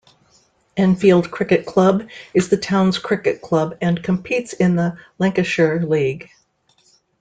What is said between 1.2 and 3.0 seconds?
Cricket Club is the town's